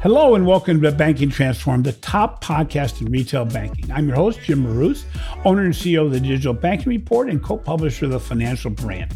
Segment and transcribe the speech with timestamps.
[0.00, 3.90] Hello and welcome to Banking Transformed, the top podcast in retail banking.
[3.90, 5.04] I'm your host, Jim Marous,
[5.44, 9.12] owner and CEO of the Digital Banking Report and co-publisher of the Financial Brand.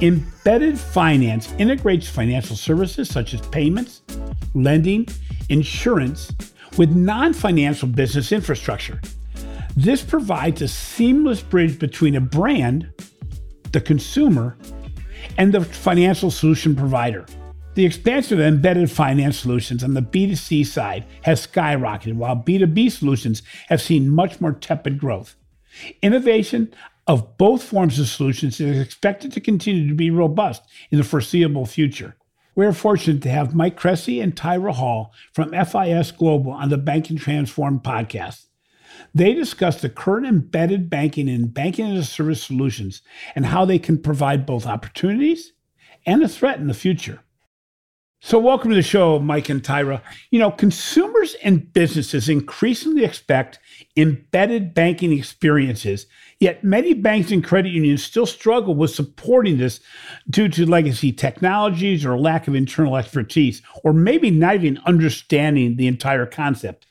[0.00, 4.02] Embedded finance integrates financial services such as payments,
[4.54, 5.06] lending,
[5.50, 6.32] insurance
[6.76, 9.00] with non-financial business infrastructure.
[9.76, 12.92] This provides a seamless bridge between a brand,
[13.70, 14.56] the consumer,
[15.38, 17.24] and the financial solution provider.
[17.74, 23.42] The expansion of embedded finance solutions on the B2C side has skyrocketed, while B2B solutions
[23.68, 25.36] have seen much more tepid growth.
[26.02, 26.74] Innovation
[27.06, 31.64] of both forms of solutions is expected to continue to be robust in the foreseeable
[31.64, 32.14] future.
[32.54, 36.76] We are fortunate to have Mike Cressy and Tyra Hall from FIS Global on the
[36.76, 38.48] Banking Transform podcast.
[39.14, 43.00] They discuss the current embedded banking and banking as a service solutions
[43.34, 45.54] and how they can provide both opportunities
[46.04, 47.20] and a threat in the future.
[48.24, 50.00] So, welcome to the show, Mike and Tyra.
[50.30, 53.58] You know, consumers and businesses increasingly expect
[53.96, 56.06] embedded banking experiences,
[56.38, 59.80] yet many banks and credit unions still struggle with supporting this
[60.30, 65.88] due to legacy technologies or lack of internal expertise, or maybe not even understanding the
[65.88, 66.86] entire concept.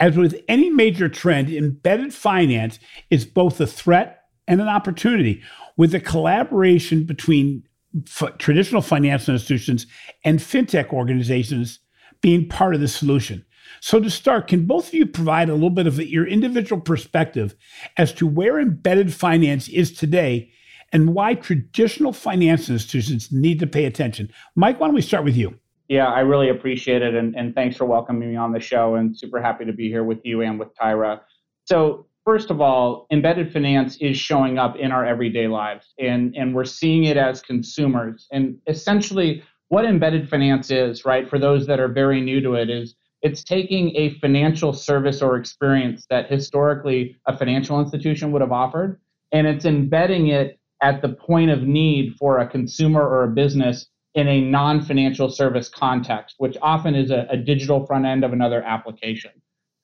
[0.00, 5.42] As with any major trend, embedded finance is both a threat and an opportunity,
[5.76, 7.62] with a collaboration between
[8.06, 9.86] f- traditional financial institutions
[10.24, 11.80] and fintech organizations
[12.20, 13.44] being part of the solution.
[13.80, 17.54] So, to start, can both of you provide a little bit of your individual perspective
[17.96, 20.50] as to where embedded finance is today
[20.92, 24.30] and why traditional financial institutions need to pay attention?
[24.54, 25.58] Mike, why don't we start with you?
[25.88, 27.14] Yeah, I really appreciate it.
[27.14, 30.04] And, and thanks for welcoming me on the show and super happy to be here
[30.04, 31.20] with you and with Tyra.
[31.64, 36.54] So, first of all, embedded finance is showing up in our everyday lives, and, and
[36.54, 38.26] we're seeing it as consumers.
[38.32, 42.68] And essentially, what embedded finance is, right, for those that are very new to it,
[42.68, 48.52] is it's taking a financial service or experience that historically a financial institution would have
[48.52, 49.00] offered,
[49.32, 53.86] and it's embedding it at the point of need for a consumer or a business
[54.14, 58.32] in a non financial service context, which often is a, a digital front end of
[58.32, 59.30] another application.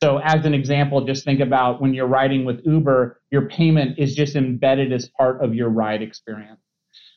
[0.03, 4.17] So, as an example, just think about when you're riding with Uber, your payment is
[4.17, 6.61] just embedded as part of your ride experience.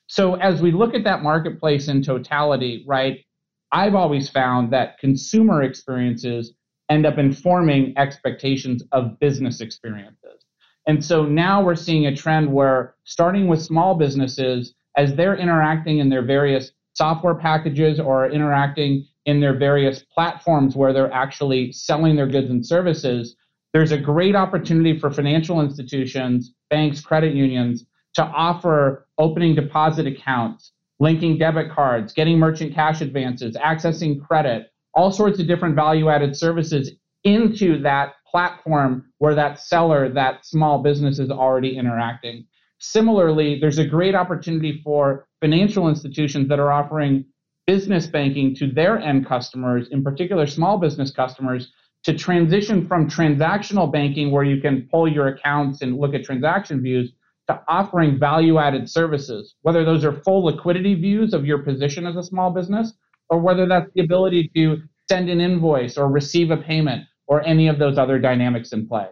[0.05, 3.25] So, as we look at that marketplace in totality, right,
[3.71, 6.53] I've always found that consumer experiences
[6.87, 10.45] end up informing expectations of business experiences.
[10.85, 15.97] And so now we're seeing a trend where, starting with small businesses, as they're interacting
[15.97, 22.15] in their various software packages or interacting in their various platforms where they're actually selling
[22.15, 23.35] their goods and services,
[23.73, 30.71] there's a great opportunity for financial institutions, banks, credit unions to offer opening deposit accounts,
[30.99, 36.35] linking debit cards, getting merchant cash advances, accessing credit, all sorts of different value added
[36.35, 36.91] services
[37.25, 42.45] into that platform where that seller, that small business is already interacting.
[42.79, 47.25] Similarly, there's a great opportunity for financial institutions that are offering
[47.67, 51.71] business banking to their end customers, in particular small business customers,
[52.03, 56.81] to transition from transactional banking, where you can pull your accounts and look at transaction
[56.81, 57.11] views,
[57.47, 62.15] to offering value added services, whether those are full liquidity views of your position as
[62.15, 62.93] a small business,
[63.29, 67.67] or whether that's the ability to send an invoice or receive a payment or any
[67.67, 69.07] of those other dynamics in play.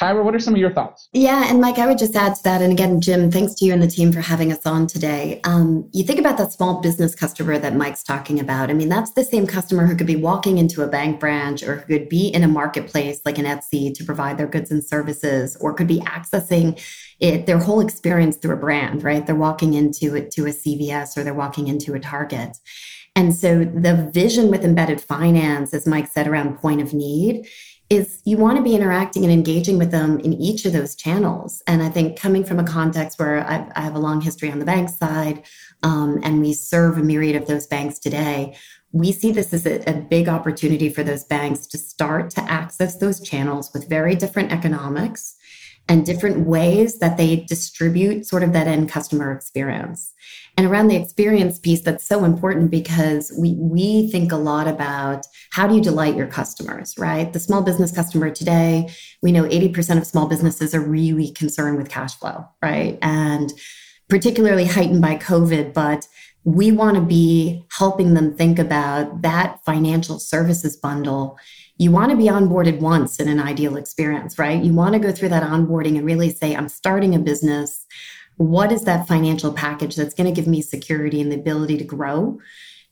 [0.00, 1.10] Tyra, what are some of your thoughts?
[1.12, 2.62] Yeah, and Mike, I would just add to that.
[2.62, 5.42] And again, Jim, thanks to you and the team for having us on today.
[5.44, 8.70] Um, you think about that small business customer that Mike's talking about.
[8.70, 11.76] I mean, that's the same customer who could be walking into a bank branch or
[11.76, 15.54] who could be in a marketplace like an Etsy to provide their goods and services,
[15.60, 16.82] or could be accessing
[17.18, 19.26] it, their whole experience through a brand, right?
[19.26, 22.56] They're walking into it to a CVS or they're walking into a Target.
[23.16, 27.46] And so the vision with embedded finance, as Mike said, around point of need
[27.90, 31.60] is you want to be interacting and engaging with them in each of those channels.
[31.66, 34.60] And I think coming from a context where I've, I have a long history on
[34.60, 35.42] the bank side,
[35.82, 38.56] um, and we serve a myriad of those banks today,
[38.92, 42.96] we see this as a, a, big opportunity for those banks to start to access
[42.96, 45.36] those channels with very different economics
[45.90, 50.14] and different ways that they distribute sort of that end customer experience.
[50.56, 55.26] And around the experience piece, that's so important because we, we think a lot about
[55.50, 57.32] how do you delight your customers, right?
[57.32, 58.88] The small business customer today,
[59.20, 62.96] we know 80% of small businesses are really concerned with cash flow, right?
[63.02, 63.52] And
[64.08, 66.06] particularly heightened by COVID, but
[66.44, 71.36] we want to be helping them think about that financial services bundle
[71.80, 74.62] you want to be onboarded once in an ideal experience, right?
[74.62, 77.86] You want to go through that onboarding and really say, I'm starting a business.
[78.36, 81.84] What is that financial package that's going to give me security and the ability to
[81.84, 82.38] grow?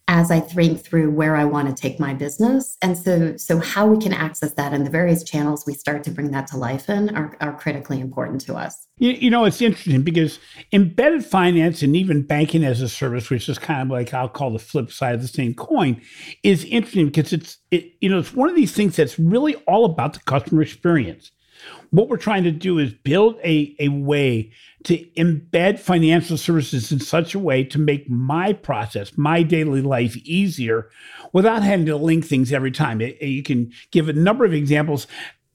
[0.08, 2.78] As I think through where I want to take my business.
[2.80, 6.10] And so, so how we can access that and the various channels we start to
[6.10, 8.86] bring that to life in are, are critically important to us.
[8.96, 10.40] You, you know, it's interesting because
[10.72, 14.50] embedded finance and even banking as a service, which is kind of like I'll call
[14.50, 16.00] the flip side of the same coin,
[16.42, 19.84] is interesting because it's it, you know it's one of these things that's really all
[19.84, 21.30] about the customer experience.
[21.90, 24.52] What we're trying to do is build a, a way
[24.84, 30.16] to embed financial services in such a way to make my process, my daily life
[30.18, 30.90] easier
[31.32, 33.00] without having to link things every time.
[33.00, 35.06] It, you can give a number of examples.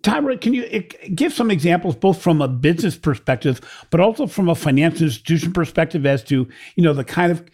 [0.01, 0.81] Tyra, can you eh,
[1.15, 6.05] give some examples both from a business perspective, but also from a financial institution perspective
[6.05, 7.45] as to, you know, the kind of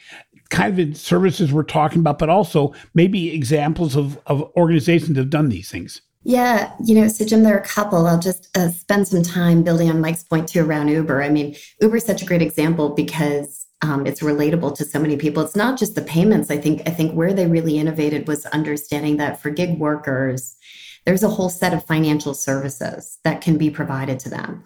[0.49, 5.29] kind of services we're talking about, but also maybe examples of, of organizations that have
[5.29, 6.01] done these things?
[6.23, 8.05] Yeah, you know, so Jim, there are a couple.
[8.05, 11.23] I'll just uh, spend some time building on Mike's point too around Uber.
[11.23, 15.15] I mean, Uber is such a great example because um, it's relatable to so many
[15.15, 15.41] people.
[15.43, 16.51] It's not just the payments.
[16.51, 20.57] I think I think where they really innovated was understanding that for gig workers,
[21.05, 24.65] there's a whole set of financial services that can be provided to them.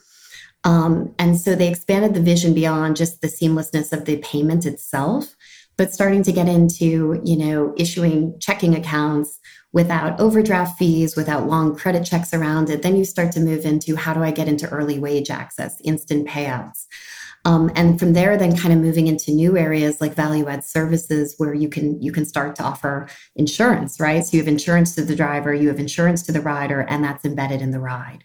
[0.64, 5.36] Um, and so they expanded the vision beyond just the seamlessness of the payment itself,
[5.78, 9.40] but starting to get into you know issuing checking accounts
[9.74, 12.84] without overdraft fees, without long credit checks around it.
[12.84, 16.28] Then you start to move into how do I get into early wage access, instant
[16.28, 16.86] payouts.
[17.46, 21.36] Um, and from there, then kind of moving into new areas like value add services
[21.38, 24.25] where you can you can start to offer insurance, right?
[24.25, 27.25] So you have insurance to the driver, you have insurance to the rider, and that's
[27.25, 28.24] embedded in the ride.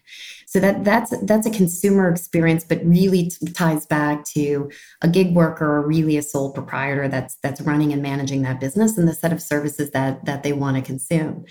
[0.49, 5.35] So that that's that's a consumer experience, but really t- ties back to a gig
[5.35, 9.13] worker or really a sole proprietor that's that's running and managing that business and the
[9.13, 11.45] set of services that that they want to consume.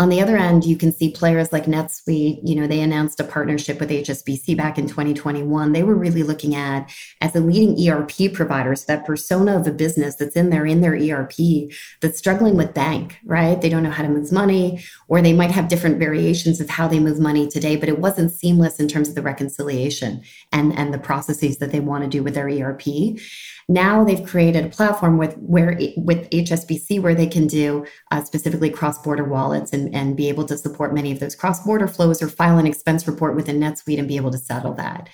[0.00, 3.24] On the other end, you can see players like NetSuite, you know, they announced a
[3.24, 5.70] partnership with HSBC back in 2021.
[5.70, 9.70] They were really looking at as a leading ERP provider, so that persona of a
[9.70, 11.70] business that's in there in their ERP
[12.00, 13.60] that's struggling with bank, right?
[13.60, 16.88] They don't know how to move money, or they might have different variations of how
[16.88, 20.92] they move money today, but it wasn't seamless in terms of the reconciliation and, and
[20.92, 23.16] the processes that they want to do with their ERP.
[23.68, 28.68] Now they've created a platform with where with HSBC where they can do uh, specifically
[28.68, 32.58] cross-border wallets and, and be able to support many of those cross-border flows or file
[32.58, 35.08] an expense report within NetSuite and be able to settle that.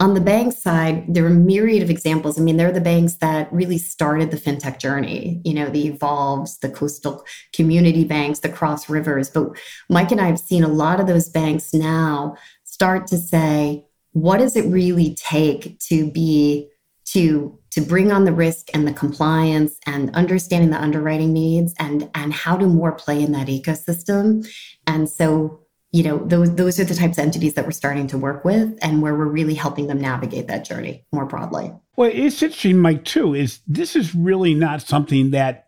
[0.00, 2.40] On the bank side, there are a myriad of examples.
[2.40, 6.58] I mean, they're the banks that really started the fintech journey, you know, the Evolves,
[6.60, 7.22] the coastal
[7.52, 9.28] community banks, the Cross Rivers.
[9.28, 9.48] But
[9.90, 14.38] Mike and I have seen a lot of those banks now start to say, what
[14.38, 16.70] does it really take to be
[17.04, 22.10] to to bring on the risk and the compliance and understanding the underwriting needs and
[22.14, 24.46] and how to more play in that ecosystem.
[24.86, 25.60] And so
[25.92, 28.78] you know those those are the types of entities that we're starting to work with
[28.82, 31.72] and where we're really helping them navigate that journey more broadly.
[31.96, 35.66] Well it's interesting mike too is this is really not something that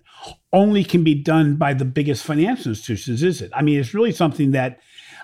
[0.52, 3.50] only can be done by the biggest financial institutions is it?
[3.54, 4.78] I mean it's really something that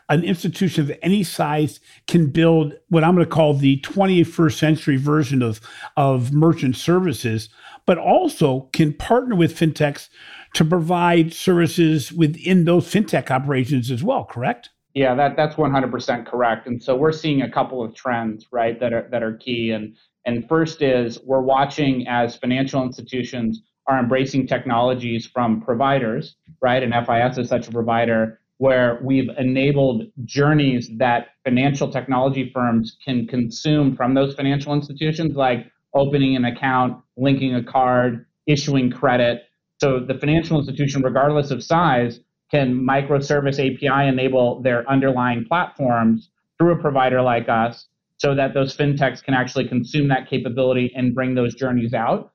[0.08, 4.96] an institution of any size can build what I'm going to call the 21st century
[4.96, 5.60] version of,
[5.96, 7.48] of merchant services,
[7.86, 10.08] but also can partner with fintechs
[10.54, 14.70] to provide services within those fintech operations as well, correct?
[14.94, 16.66] Yeah, that, that's 100% correct.
[16.66, 19.70] And so we're seeing a couple of trends, right, that are, that are key.
[19.72, 19.94] And,
[20.24, 26.82] and first is we're watching as financial institutions are embracing technologies from providers, right?
[26.82, 33.26] And FIS is such a provider where we've enabled journeys that financial technology firms can
[33.26, 39.44] consume from those financial institutions, like opening an account, linking a card, issuing credit.
[39.80, 46.72] So the financial institution, regardless of size, can microservice API enable their underlying platforms through
[46.72, 47.86] a provider like us
[48.16, 52.32] so that those fintechs can actually consume that capability and bring those journeys out.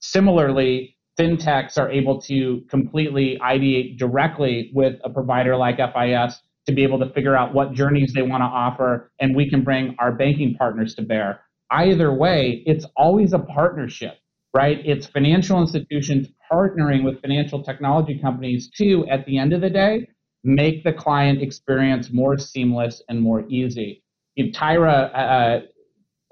[0.00, 6.82] Similarly, fintechs are able to completely ideate directly with a provider like FIS to be
[6.82, 10.12] able to figure out what journeys they want to offer, and we can bring our
[10.12, 11.40] banking partners to bear.
[11.70, 14.18] Either way, it's always a partnership,
[14.54, 14.80] right?
[14.84, 20.06] It's financial institutions partnering with financial technology companies to, at the end of the day,
[20.44, 24.02] make the client experience more seamless and more easy.
[24.38, 25.60] Tyra uh,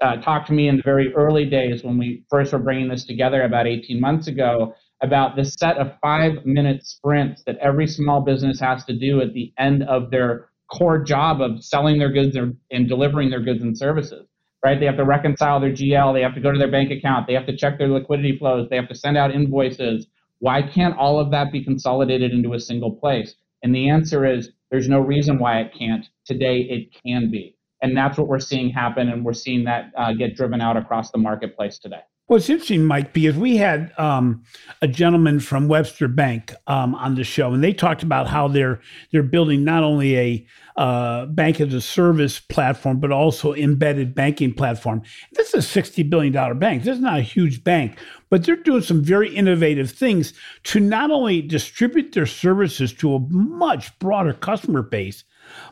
[0.01, 3.05] uh, talked to me in the very early days when we first were bringing this
[3.05, 8.21] together about 18 months ago about this set of five minute sprints that every small
[8.21, 12.35] business has to do at the end of their core job of selling their goods
[12.35, 14.27] and delivering their goods and services
[14.63, 14.79] right?
[14.79, 17.33] They have to reconcile their gl they have to go to their bank account they
[17.33, 20.07] have to check their liquidity flows they have to send out invoices.
[20.39, 23.35] Why can't all of that be consolidated into a single place?
[23.63, 26.07] And the answer is there's no reason why it can't.
[26.25, 30.13] Today it can be and that's what we're seeing happen and we're seeing that uh,
[30.13, 34.43] get driven out across the marketplace today Well, it's interesting, Mike, because we had um,
[34.81, 38.79] a gentleman from Webster Bank um, on the show, and they talked about how they're
[39.11, 40.47] they're building not only a
[40.77, 45.01] uh, bank as a service platform, but also embedded banking platform.
[45.33, 46.83] This is a sixty billion dollar bank.
[46.83, 47.97] This is not a huge bank,
[48.29, 50.33] but they're doing some very innovative things
[50.63, 55.25] to not only distribute their services to a much broader customer base,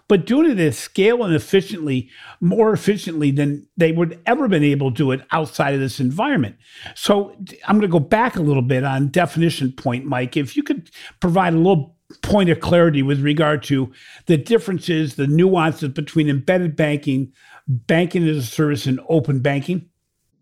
[0.07, 2.09] but doing it at scale and efficiently,
[2.41, 6.55] more efficiently than they would ever been able to do it outside of this environment.
[6.95, 7.35] So
[7.67, 10.35] I'm going to go back a little bit on definition point, Mike.
[10.37, 13.91] If you could provide a little point of clarity with regard to
[14.25, 17.31] the differences, the nuances between embedded banking,
[17.67, 19.87] banking as a service, and open banking.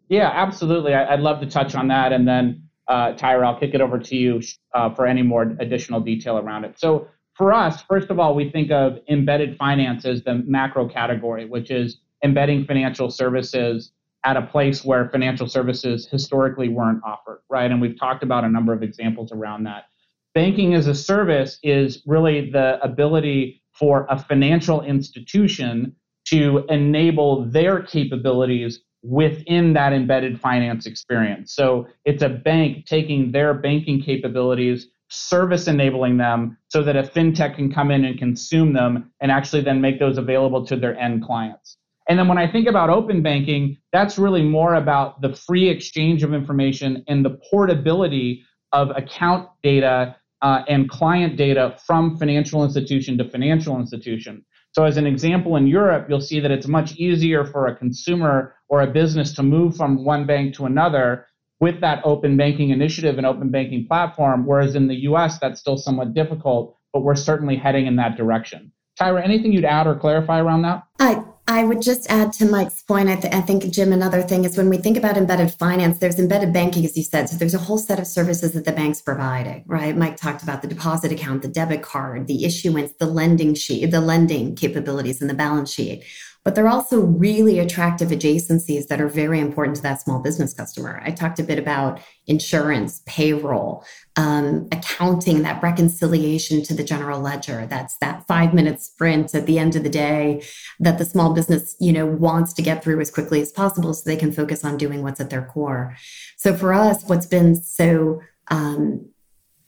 [0.09, 0.93] Yeah, absolutely.
[0.93, 2.13] I'd love to touch on that.
[2.13, 4.41] And then, uh, Tyra, I'll kick it over to you
[4.73, 6.79] uh, for any more additional detail around it.
[6.79, 11.45] So, for us, first of all, we think of embedded finance as the macro category,
[11.45, 13.91] which is embedding financial services
[14.25, 17.69] at a place where financial services historically weren't offered, right?
[17.69, 19.85] And we've talked about a number of examples around that.
[20.33, 27.83] Banking as a service is really the ability for a financial institution to enable their
[27.83, 31.53] capabilities within that embedded finance experience.
[31.53, 37.55] So it's a bank taking their banking capabilities service enabling them so that a fintech
[37.55, 41.23] can come in and consume them and actually then make those available to their end
[41.23, 41.77] clients.
[42.09, 46.23] And then when I think about open banking, that's really more about the free exchange
[46.23, 53.17] of information and the portability of account data uh, and client data from financial institution
[53.17, 54.45] to financial institution.
[54.71, 58.53] So, as an example, in Europe, you'll see that it's much easier for a consumer
[58.69, 61.25] or a business to move from one bank to another
[61.59, 65.77] with that open banking initiative and open banking platform, whereas in the US, that's still
[65.77, 68.71] somewhat difficult, but we're certainly heading in that direction.
[68.99, 70.83] Tyra, anything you'd add or clarify around that?
[70.99, 73.09] I, I would just add to Mike's point.
[73.09, 76.19] I, th- I, think, Jim, another thing is when we think about embedded finance, there's
[76.19, 77.29] embedded banking, as you said.
[77.29, 79.95] So there's a whole set of services that the bank's providing, right?
[79.95, 84.01] Mike talked about the deposit account, the debit card, the issuance, the lending sheet, the
[84.01, 86.03] lending capabilities and the balance sheet.
[86.47, 91.01] But they're also really attractive adjacencies that are very important to that small business customer.
[91.03, 93.83] I talked a bit about insurance, payroll,
[94.15, 97.65] um, accounting, that reconciliation to the general ledger.
[97.65, 100.41] That's that five minute sprint at the end of the day
[100.79, 104.09] that the small business, you know, wants to get through as quickly as possible so
[104.09, 105.97] they can focus on doing what's at their core.
[106.37, 109.09] So for us, what's been so um,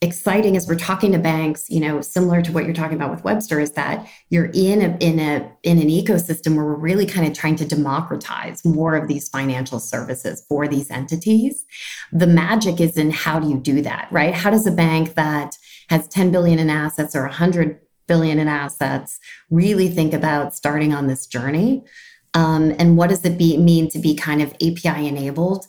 [0.01, 3.23] exciting as we're talking to banks, you know, similar to what you're talking about with
[3.23, 7.27] Webster, is that you're in a in a in an ecosystem where we're really kind
[7.27, 11.65] of trying to democratize more of these financial services for these entities.
[12.13, 14.33] The magic is in how do you do that, right?
[14.33, 15.57] How does a bank that
[15.89, 21.07] has 10 billion in assets or 100 billion in assets really think about starting on
[21.07, 21.83] this journey?
[22.33, 25.65] Um, and what does it be, mean to be kind of API enabled?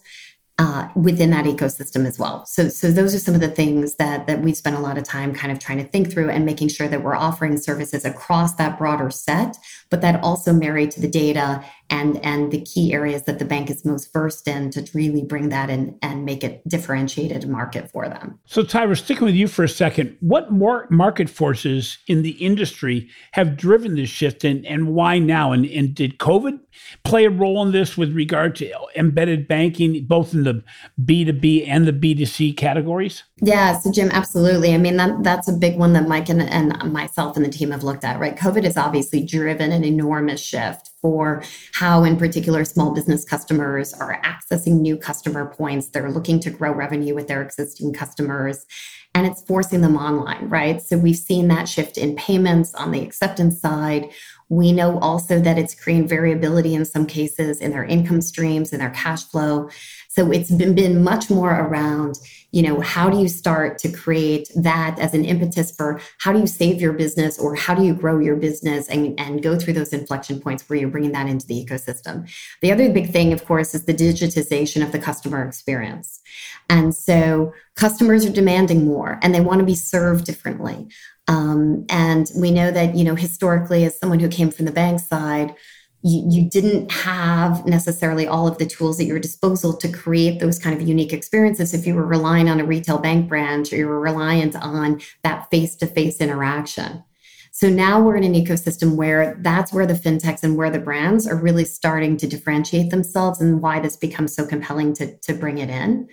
[0.61, 2.45] Uh, within that ecosystem as well.
[2.45, 5.05] So, so those are some of the things that that we spend a lot of
[5.05, 8.57] time kind of trying to think through and making sure that we're offering services across
[8.57, 9.57] that broader set,
[9.91, 13.69] but that also marry to the data and and the key areas that the bank
[13.69, 18.09] is most versed in to really bring that in and make it differentiated market for
[18.09, 18.39] them.
[18.47, 23.09] So Tyra, sticking with you for a second, what more market forces in the industry
[23.33, 25.53] have driven this shift and, and why now?
[25.53, 26.61] And, and did COVID
[27.05, 30.63] play a role in this with regard to embedded banking, both in the
[31.03, 33.25] B2B and the B2C categories?
[33.43, 34.75] Yeah, so Jim, absolutely.
[34.75, 37.71] I mean, that, that's a big one that Mike and, and myself and the team
[37.71, 38.37] have looked at, right?
[38.37, 44.21] COVID has obviously driven an enormous shift for how, in particular, small business customers are
[44.23, 45.89] accessing new customer points.
[45.89, 48.67] They're looking to grow revenue with their existing customers
[49.15, 50.81] and it's forcing them online, right?
[50.81, 54.11] So we've seen that shift in payments on the acceptance side.
[54.49, 58.81] We know also that it's creating variability in some cases in their income streams and
[58.81, 59.69] their cash flow.
[60.13, 62.19] So it's been, been much more around,
[62.51, 66.41] you know, how do you start to create that as an impetus for how do
[66.41, 69.75] you save your business or how do you grow your business and, and go through
[69.75, 72.29] those inflection points where you're bringing that into the ecosystem.
[72.61, 76.21] The other big thing, of course, is the digitization of the customer experience.
[76.69, 80.89] And so customers are demanding more and they want to be served differently.
[81.29, 84.99] Um, and we know that, you know, historically, as someone who came from the bank
[84.99, 85.55] side,
[86.03, 90.59] you, you didn't have necessarily all of the tools at your disposal to create those
[90.59, 93.87] kind of unique experiences if you were relying on a retail bank branch or you
[93.87, 97.05] were reliant on that face to face interaction.
[97.53, 101.27] So now we're in an ecosystem where that's where the fintechs and where the brands
[101.27, 105.59] are really starting to differentiate themselves and why this becomes so compelling to, to bring
[105.59, 106.09] it in.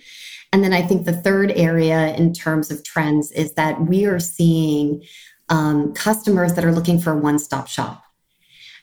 [0.52, 4.18] And then I think the third area in terms of trends is that we are
[4.18, 5.04] seeing
[5.48, 8.02] um, customers that are looking for a one stop shop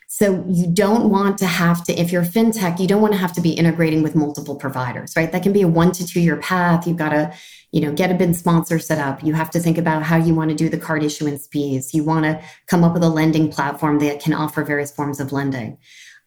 [0.08, 3.32] So you don't want to have to, if you're fintech, you don't want to have
[3.34, 5.30] to be integrating with multiple providers, right?
[5.32, 6.86] That can be a one to two year path.
[6.86, 7.34] You've got to,
[7.72, 9.24] you know, get a BIN sponsor set up.
[9.24, 11.92] You have to think about how you want to do the card issuance fees.
[11.92, 15.32] You want to come up with a lending platform that can offer various forms of
[15.32, 15.78] lending.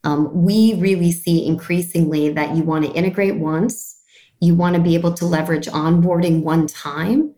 [0.04, 3.98] Um, we really see increasingly that you want to integrate once,
[4.42, 7.34] you want to be able to leverage onboarding one time,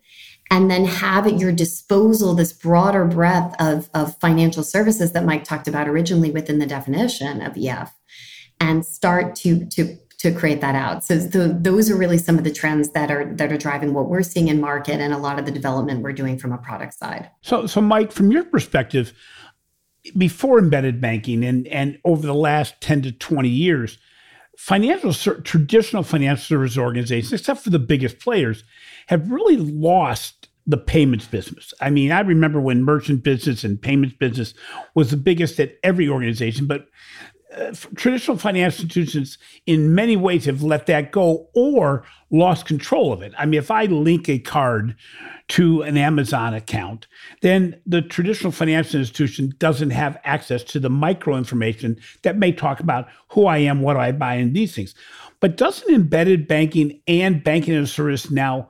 [0.51, 5.46] and then have at your disposal this broader breadth of, of financial services that Mike
[5.46, 7.91] talked about originally within the definition of EF
[8.60, 11.03] and start to to to create that out.
[11.03, 14.22] So those are really some of the trends that are that are driving what we're
[14.22, 17.31] seeing in market and a lot of the development we're doing from a product side.
[17.41, 19.13] So so Mike, from your perspective,
[20.15, 23.98] before embedded banking and and over the last 10 to 20 years,
[24.58, 28.63] financial traditional financial service organizations, except for the biggest players,
[29.08, 31.74] have really lost the payments business.
[31.82, 34.53] I mean, I remember when merchant business and payments business
[34.96, 36.88] was the biggest at every organization, but
[37.56, 43.22] uh, traditional financial institutions in many ways have let that go or lost control of
[43.22, 43.34] it.
[43.38, 44.96] I mean, if I link a card
[45.50, 47.08] to an Amazon account,
[47.41, 52.80] then the traditional financial institution doesn't have access to the micro information that may talk
[52.80, 54.96] about who I am, what I buy, and these things.
[55.41, 58.70] But doesn't embedded banking and banking as a service now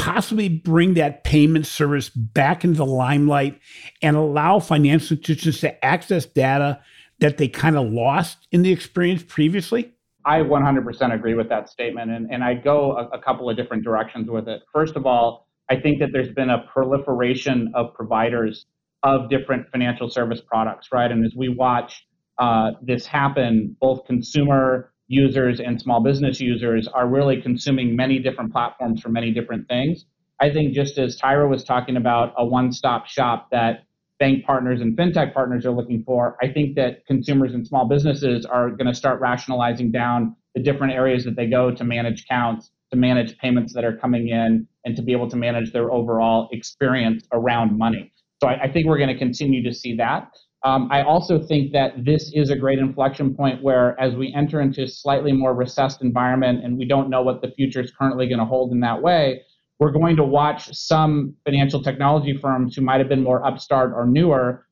[0.00, 3.60] possibly bring that payment service back into the limelight
[4.00, 6.80] and allow financial institutions to access data
[7.18, 9.92] that they kind of lost in the experience previously?
[10.24, 12.10] I 100% agree with that statement.
[12.10, 14.62] And, and I go a, a couple of different directions with it.
[14.72, 18.66] First of all, I think that there's been a proliferation of providers
[19.02, 21.10] of different financial service products, right?
[21.10, 22.06] And as we watch
[22.38, 28.52] uh, this happen, both consumer users and small business users are really consuming many different
[28.52, 30.06] platforms for many different things.
[30.40, 33.82] I think just as Tyra was talking about a one-stop shop that
[34.20, 38.46] bank partners and fintech partners are looking for, I think that consumers and small businesses
[38.46, 42.70] are going to start rationalizing down the different areas that they go to manage counts,
[42.92, 46.48] to manage payments that are coming in, and to be able to manage their overall
[46.52, 48.12] experience around money.
[48.40, 50.30] So I, I think we're going to continue to see that.
[50.62, 54.60] Um, I also think that this is a great inflection point where, as we enter
[54.60, 58.26] into a slightly more recessed environment and we don't know what the future is currently
[58.28, 59.42] going to hold in that way,
[59.78, 64.06] we're going to watch some financial technology firms who might have been more upstart or
[64.06, 64.66] newer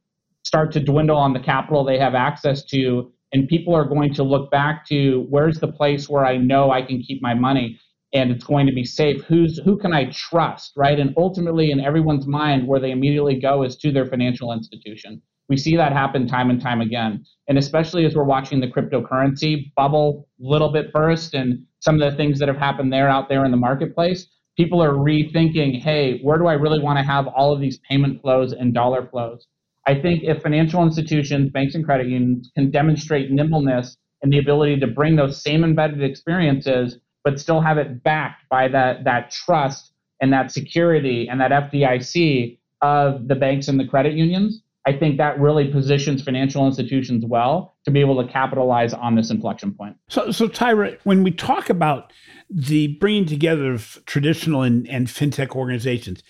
[0.44, 3.10] start to dwindle on the capital they have access to.
[3.32, 6.82] And people are going to look back to where's the place where I know I
[6.82, 7.78] can keep my money
[8.12, 9.22] and it's going to be safe.
[9.24, 10.98] Who's who can I trust, right?
[10.98, 15.20] And ultimately, in everyone's mind, where they immediately go is to their financial institution.
[15.48, 17.24] We see that happen time and time again.
[17.48, 22.10] And especially as we're watching the cryptocurrency bubble a little bit burst and some of
[22.10, 26.20] the things that have happened there out there in the marketplace, people are rethinking, hey,
[26.20, 29.46] where do I really want to have all of these payment flows and dollar flows?
[29.86, 34.80] I think if financial institutions, banks and credit unions can demonstrate nimbleness and the ability
[34.80, 39.92] to bring those same embedded experiences, but still have it backed by that, that trust
[40.20, 45.18] and that security and that FDIC of the banks and the credit unions, I think
[45.18, 49.96] that really positions financial institutions well to be able to capitalize on this inflection point.
[50.08, 52.10] So, so Tyra, when we talk about
[52.48, 56.22] the bringing together of traditional and, and fintech organizations,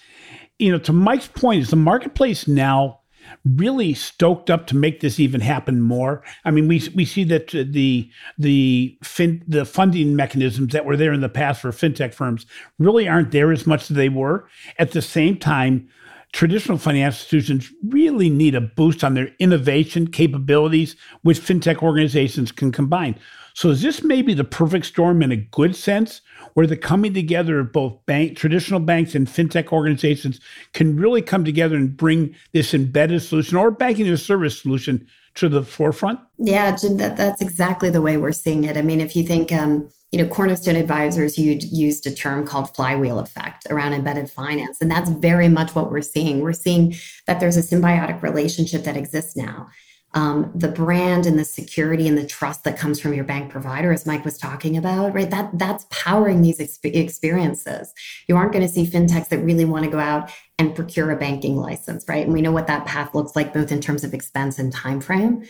[0.59, 2.99] you know, to Mike's point, is the marketplace now
[3.45, 6.25] really stoked up to make this even happen more.
[6.45, 11.13] I mean, we we see that the the fin, the funding mechanisms that were there
[11.13, 12.45] in the past for fintech firms
[12.81, 14.49] really aren't there as much as they were.
[14.81, 15.89] At the same time,
[16.33, 22.71] traditional financial institutions really need a boost on their innovation capabilities, which fintech organizations can
[22.71, 23.19] combine.
[23.55, 26.21] So is this maybe the perfect storm in a good sense,
[26.55, 30.39] where the coming together of both bank, traditional banks and fintech organizations
[30.75, 35.07] can really come together and bring this embedded solution or banking as a service solution
[35.39, 36.21] to the forefront?
[36.39, 38.77] Yeah, that, that's exactly the way we're seeing it.
[38.77, 42.75] I mean, if you think um, you know, Cornerstone Advisors you'd used a term called
[42.75, 44.79] flywheel effect around embedded finance.
[44.81, 46.41] And that's very much what we're seeing.
[46.41, 46.95] We're seeing
[47.27, 49.69] that there's a symbiotic relationship that exists now.
[50.15, 53.93] Um, the brand and the security and the trust that comes from your bank provider,
[53.93, 55.31] as Mike was talking about, right?
[55.31, 57.93] That that's powering these exp- experiences.
[58.27, 61.17] You aren't going to see fintechs that really want to go out and procure a
[61.17, 62.25] banking license, right?
[62.25, 65.01] And we know what that path looks like, both in terms of expense and time
[65.01, 65.45] frame.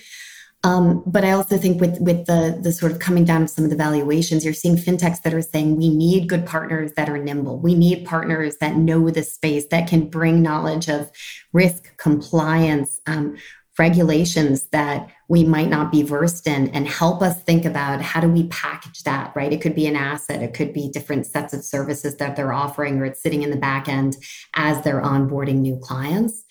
[0.65, 3.63] Um, but I also think with with the the sort of coming down of some
[3.63, 7.19] of the valuations, you're seeing fintechs that are saying we need good partners that are
[7.19, 7.61] nimble.
[7.61, 11.13] We need partners that know the space that can bring knowledge of
[11.53, 13.37] risk, compliance, um,
[13.79, 18.29] regulations that we might not be versed in, and help us think about how do
[18.29, 19.33] we package that.
[19.37, 19.53] Right?
[19.53, 20.43] It could be an asset.
[20.43, 23.57] It could be different sets of services that they're offering, or it's sitting in the
[23.57, 24.17] back end
[24.55, 26.45] as they're onboarding new clients.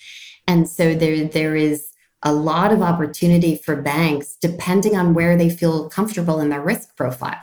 [0.47, 1.87] And so there there is
[2.23, 6.95] a lot of opportunity for banks depending on where they feel comfortable in their risk
[6.95, 7.39] profile.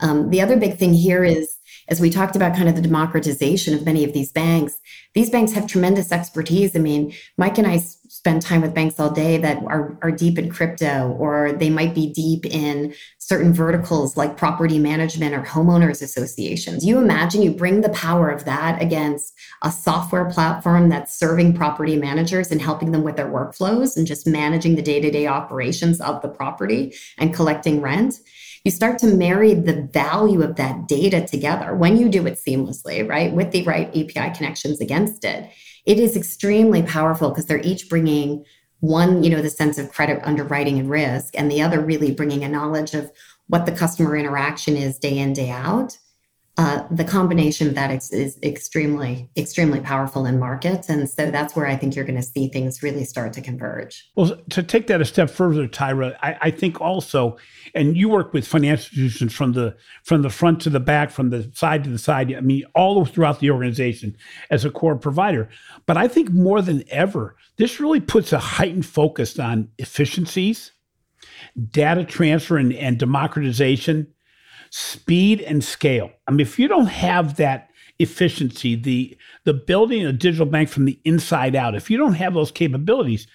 [0.00, 1.55] Um, the other big thing here is,
[1.88, 4.80] as we talked about kind of the democratization of many of these banks,
[5.14, 6.74] these banks have tremendous expertise.
[6.74, 10.38] I mean, Mike and I spend time with banks all day that are, are deep
[10.38, 16.02] in crypto, or they might be deep in certain verticals like property management or homeowners
[16.02, 16.84] associations.
[16.84, 21.96] You imagine you bring the power of that against a software platform that's serving property
[21.96, 26.00] managers and helping them with their workflows and just managing the day to day operations
[26.00, 28.20] of the property and collecting rent
[28.66, 33.08] you start to marry the value of that data together when you do it seamlessly,
[33.08, 33.32] right?
[33.32, 35.48] With the right API connections against it.
[35.86, 38.44] It is extremely powerful because they're each bringing
[38.80, 42.42] one, you know, the sense of credit underwriting and risk, and the other really bringing
[42.42, 43.12] a knowledge of
[43.46, 45.96] what the customer interaction is day in, day out
[46.58, 50.88] uh, the combination of that is, is, extremely, extremely powerful in markets.
[50.88, 54.10] And so that's where I think you're going to see things really start to converge.
[54.16, 57.36] Well, to take that a step further, Tyra, I, I, think also,
[57.74, 61.28] and you work with financial institutions from the from the front to the back, from
[61.28, 62.34] the side to the side.
[62.34, 64.16] I mean, all throughout the organization
[64.48, 65.50] as a core provider.
[65.84, 70.72] But I think more than ever, this really puts a heightened focus on efficiencies,
[71.70, 74.06] data transfer, and, and democratization
[74.76, 76.10] speed and scale.
[76.28, 80.84] I mean, if you don't have that efficiency, the the building a digital bank from
[80.84, 83.26] the inside out, if you don't have those capabilities,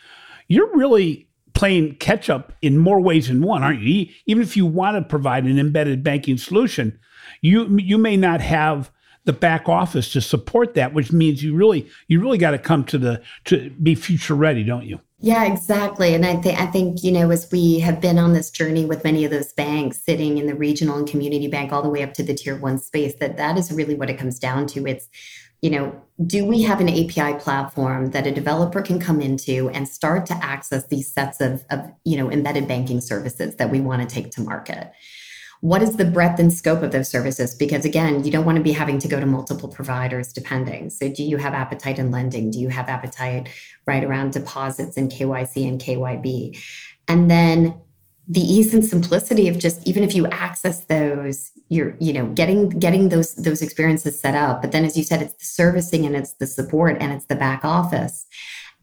[0.48, 4.08] you're really playing catch up in more ways than one, aren't you?
[4.28, 7.00] Even if you want to provide an embedded banking solution,
[7.42, 8.92] you you may not have
[9.26, 12.84] the back office to support that, which means you really you really got to come
[12.84, 15.00] to the to be future ready, don't you?
[15.24, 16.16] Yeah, exactly.
[16.16, 19.04] And I think I think, you know, as we have been on this journey with
[19.04, 22.14] many of those banks sitting in the regional and community bank all the way up
[22.14, 24.88] to the tier one space, that that is really what it comes down to.
[24.88, 25.08] It's,
[25.62, 29.88] you know, do we have an API platform that a developer can come into and
[29.88, 34.02] start to access these sets of, of you know, embedded banking services that we want
[34.02, 34.92] to take to market?
[35.62, 37.56] What is the breadth and scope of those services?
[37.56, 40.90] Because again, you don't want to be having to go to multiple providers depending.
[40.90, 42.52] So, do you have appetite in lending?
[42.52, 43.48] Do you have appetite
[43.86, 46.60] right around deposits and KYC and KYB?
[47.08, 47.80] And then
[48.28, 52.70] the ease and simplicity of just even if you access those you're you know getting
[52.70, 56.16] getting those those experiences set up but then as you said it's the servicing and
[56.16, 58.26] it's the support and it's the back office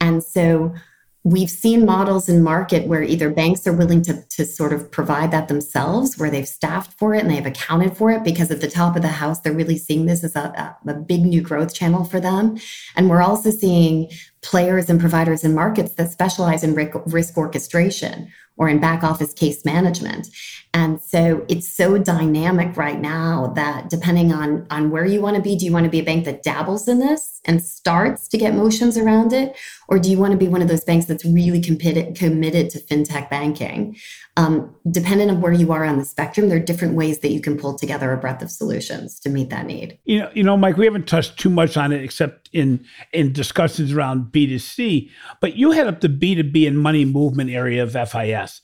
[0.01, 0.73] and so
[1.23, 5.31] we've seen models in market where either banks are willing to, to sort of provide
[5.31, 8.69] that themselves where they've staffed for it and they've accounted for it because at the
[8.69, 12.05] top of the house they're really seeing this as a, a big new growth channel
[12.05, 12.57] for them
[12.95, 14.09] and we're also seeing
[14.41, 19.65] players and providers in markets that specialize in risk orchestration or in back office case
[19.65, 20.29] management.
[20.73, 25.41] And so it's so dynamic right now that depending on, on where you want to
[25.41, 28.37] be, do you want to be a bank that dabbles in this and starts to
[28.37, 29.57] get motions around it?
[29.87, 32.79] Or do you want to be one of those banks that's really committed, committed to
[32.79, 33.97] fintech banking?
[34.37, 37.41] Um, depending on where you are on the spectrum, there are different ways that you
[37.41, 39.97] can pull together a breadth of solutions to meet that need.
[40.05, 43.33] You know, you know, Mike, we haven't touched too much on it except in in
[43.33, 45.09] discussions around B2C,
[45.41, 48.61] but you head up the B2B and money movement area of FIS.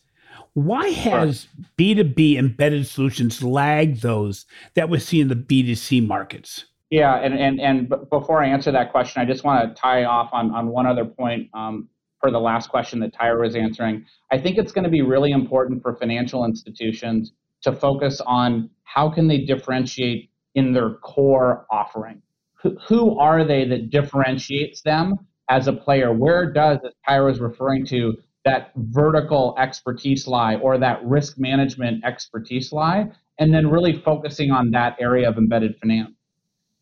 [0.55, 6.63] Why has B2B embedded solutions lagged those that we see in the B2C markets?
[6.89, 10.29] Yeah, and, and, and before I answer that question, I just want to tie off
[10.31, 11.89] on, on one other point um,
[12.21, 14.05] for the last question that Tyra was answering.
[14.31, 19.09] I think it's going to be really important for financial institutions to focus on how
[19.09, 22.21] can they differentiate in their core offering.
[22.61, 25.15] Who, who are they that differentiates them
[25.49, 26.13] as a player?
[26.13, 28.15] Where does, as Tyra was referring to,
[28.45, 34.71] that vertical expertise lie or that risk management expertise lie, and then really focusing on
[34.71, 36.11] that area of embedded finance.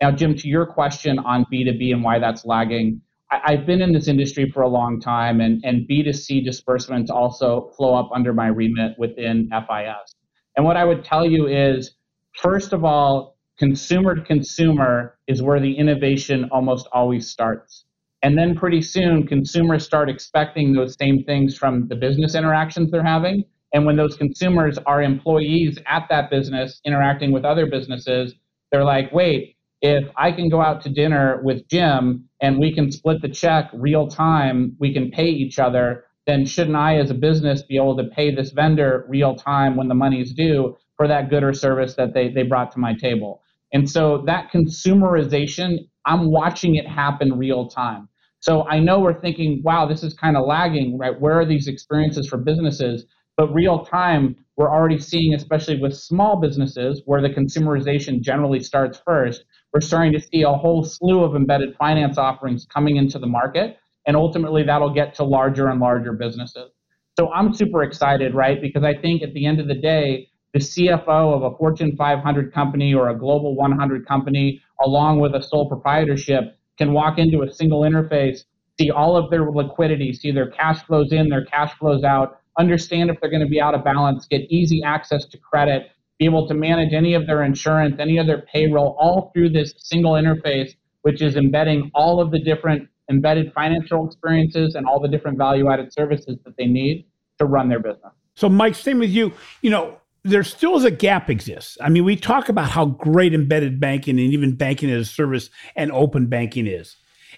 [0.01, 3.93] Now, Jim, to your question on B2B and why that's lagging, I, have been in
[3.93, 8.47] this industry for a long time, and, and B2C disbursements also flow up under my
[8.47, 10.15] remit within FIS.
[10.55, 11.95] And what I would tell you is,
[12.33, 17.85] first of all, consumer to consumer is where the innovation almost always starts.
[18.23, 23.03] And then pretty soon, consumers start expecting those same things from the business interactions they're
[23.03, 23.43] having.
[23.73, 28.33] And when those consumers are employees at that business interacting with other businesses,
[28.71, 32.91] they're like, wait, if I can go out to dinner with Jim and we can
[32.93, 37.15] split the check real time, we can pay each other, then shouldn't I, as a
[37.15, 41.29] business, be able to pay this vendor real time when the money's due for that
[41.29, 43.41] good or service that they, they brought to my table?
[43.73, 48.07] And so that consumerization, I'm watching it happen real time.
[48.43, 51.17] So I know we're thinking, wow, this is kind of lagging, right?
[51.17, 53.05] Where are these experiences for businesses?
[53.37, 59.01] But real time, we're already seeing, especially with small businesses, where the consumerization generally starts
[59.05, 63.27] first, we're starting to see a whole slew of embedded finance offerings coming into the
[63.27, 63.77] market.
[64.05, 66.69] and ultimately that'll get to larger and larger businesses.
[67.17, 68.61] So I'm super excited, right?
[68.61, 72.53] Because I think at the end of the day, the CFO of a Fortune 500
[72.53, 77.51] company or a Global 100 company, along with a sole proprietorship, can walk into a
[77.51, 78.43] single interface,
[78.77, 83.09] see all of their liquidity, see their cash flows in, their cash flows out, understand
[83.09, 86.45] if they're going to be out of balance, get easy access to credit, be able
[86.45, 90.75] to manage any of their insurance, any of their payroll, all through this single interface,
[91.03, 95.71] which is embedding all of the different embedded financial experiences and all the different value
[95.71, 97.05] added services that they need
[97.39, 98.11] to run their business.
[98.35, 99.31] So, Mike, same with you.
[99.61, 101.77] You know, there still is a gap exists.
[101.81, 105.49] I mean, we talk about how great embedded banking and even banking as a service
[105.75, 106.95] and open banking is.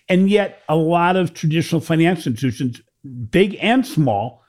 [0.08, 2.82] And yet, a lot of traditional financial institutions,
[3.32, 4.44] big and small,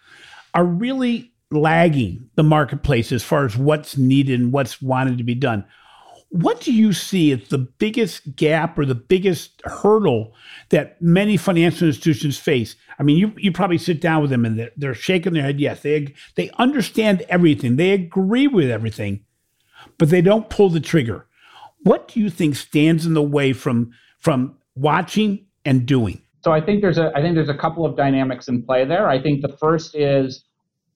[0.52, 5.34] are really lagging the marketplace as far as what's needed and what's wanted to be
[5.34, 5.64] done.
[6.36, 10.34] What do you see as the biggest gap or the biggest hurdle
[10.68, 12.76] that many financial institutions face?
[12.98, 15.60] I mean, you, you probably sit down with them and they're, they're shaking their head.
[15.60, 19.24] Yes, they, they understand everything, they agree with everything,
[19.96, 21.26] but they don't pull the trigger.
[21.84, 26.20] What do you think stands in the way from, from watching and doing?
[26.44, 29.08] So I think there's a I think there's a couple of dynamics in play there.
[29.08, 30.44] I think the first is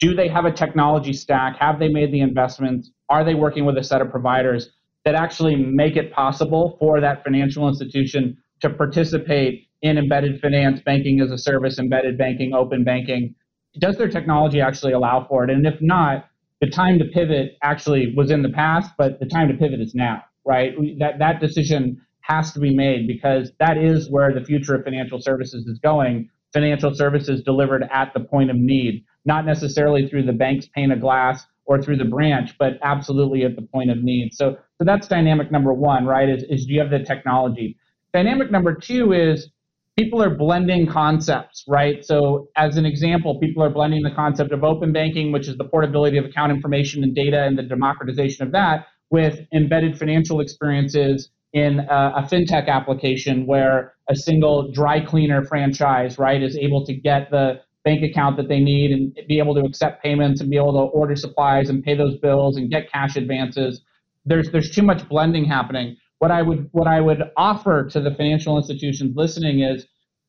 [0.01, 1.57] do they have a technology stack?
[1.59, 2.91] Have they made the investments?
[3.09, 4.71] Are they working with a set of providers
[5.05, 11.21] that actually make it possible for that financial institution to participate in embedded finance, banking
[11.21, 13.35] as a service, embedded banking, open banking?
[13.79, 15.51] Does their technology actually allow for it?
[15.51, 16.27] And if not,
[16.61, 19.95] the time to pivot actually was in the past, but the time to pivot is
[19.95, 20.75] now, right?
[20.99, 25.21] That that decision has to be made because that is where the future of financial
[25.21, 26.29] services is going.
[26.53, 31.01] Financial services delivered at the point of need not necessarily through the bank's pane of
[31.01, 34.33] glass or through the branch, but absolutely at the point of need.
[34.33, 36.29] So, so that's dynamic number one, right?
[36.29, 37.77] Is, is do you have the technology?
[38.13, 39.51] Dynamic number two is
[39.97, 42.05] people are blending concepts, right?
[42.05, 45.65] So, as an example, people are blending the concept of open banking, which is the
[45.65, 51.31] portability of account information and data and the democratization of that, with embedded financial experiences
[51.53, 56.95] in a, a fintech application where a single dry cleaner franchise, right, is able to
[56.95, 60.57] get the bank account that they need and be able to accept payments and be
[60.57, 63.83] able to order supplies and pay those bills and get cash advances.
[64.25, 65.97] There's there's too much blending happening.
[66.19, 69.87] What I would what I would offer to the financial institutions listening is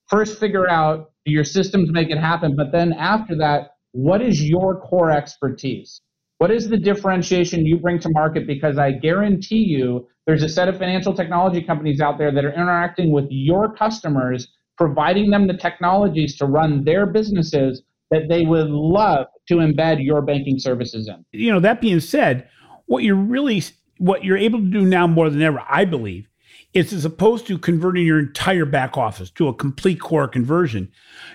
[0.08, 4.80] first figure out your systems make it happen, but then after that, what is your
[4.80, 6.02] core expertise?
[6.38, 8.48] What is the differentiation you bring to market?
[8.48, 12.54] Because I guarantee you there's a set of financial technology companies out there that are
[12.54, 14.48] interacting with your customers
[14.82, 20.24] providing them the technologies to run their businesses that they would love to embed your
[20.24, 21.24] banking services in.
[21.32, 22.50] You know, that being said,
[22.88, 23.64] what you're really
[24.00, 26.28] what you're able to do now more than ever, I believe,
[26.74, 30.92] is as opposed to converting your entire back office to a complete core conversion,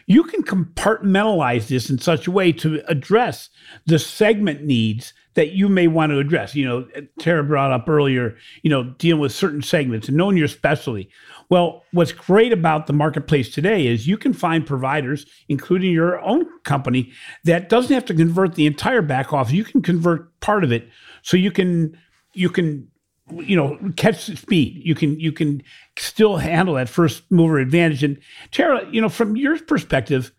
[0.08, 3.48] you can compartmentalize this in such a way to address
[3.86, 6.54] the segment needs that you may want to address.
[6.54, 6.88] You know,
[7.20, 11.08] Tyra brought up earlier, you know, dealing with certain segments and knowing your specialty.
[11.50, 16.46] Well, what's great about the marketplace today is you can find providers, including your own
[16.64, 17.12] company,
[17.44, 19.52] that doesn't have to convert the entire back office.
[19.52, 20.88] You can convert part of it
[21.22, 21.96] so you can
[22.32, 22.88] you can
[23.34, 25.60] you know catch the speed you can you can
[25.98, 28.18] still handle that first mover advantage and
[28.52, 30.30] tyra you know from your perspective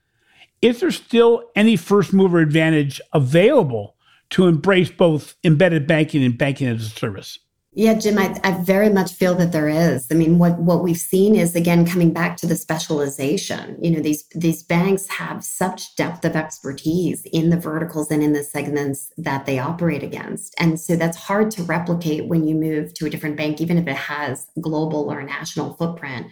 [0.62, 3.97] is there still any first mover advantage available
[4.32, 7.40] to embrace both embedded banking and banking as a service
[7.78, 10.08] yeah, Jim, I, I, very much feel that there is.
[10.10, 13.78] I mean, what, what we've seen is again coming back to the specialization.
[13.80, 18.34] You know, these these banks have such depth of expertise in the verticals and in
[18.34, 20.56] the segments that they operate against.
[20.58, 23.88] And so that's hard to replicate when you move to a different bank, even if
[23.88, 26.26] it has global or national footprint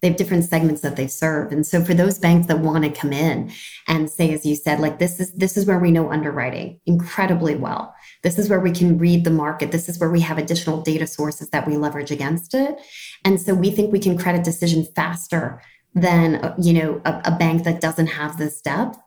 [0.00, 1.52] they have different segments that they serve.
[1.52, 3.50] And so for those banks that want to come in
[3.88, 7.56] and say as you said like this is this is where we know underwriting incredibly
[7.56, 7.94] well.
[8.22, 9.72] This is where we can read the market.
[9.72, 12.76] This is where we have additional data sources that we leverage against it.
[13.24, 15.62] And so we think we can credit decision faster
[15.94, 18.98] than you know a, a bank that doesn't have this depth.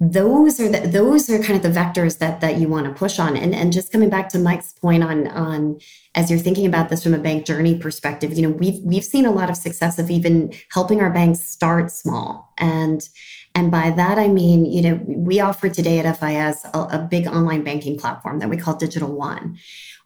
[0.00, 3.20] Those are the, those are kind of the vectors that that you want to push
[3.20, 3.36] on.
[3.36, 5.78] And and just coming back to Mike's point on on
[6.14, 9.26] as you're thinking about this from a bank journey perspective you know we've we've seen
[9.26, 12.52] a lot of success of even helping our banks start small.
[12.58, 13.06] And
[13.54, 17.26] and by that I mean you know we offer today at FIS a, a big
[17.26, 19.58] online banking platform that we call Digital One.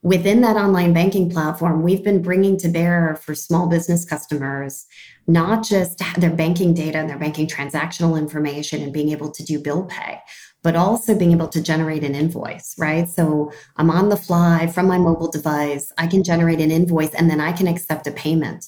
[0.03, 4.87] Within that online banking platform, we've been bringing to bear for small business customers
[5.29, 9.59] not just their banking data and their banking transactional information and being able to do
[9.59, 10.21] bill pay,
[10.63, 13.09] but also being able to generate an invoice, right?
[13.09, 17.31] So I'm on the fly from my mobile device, I can generate an invoice and
[17.31, 18.67] then I can accept a payment.